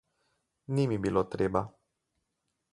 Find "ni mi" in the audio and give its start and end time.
0.77-0.97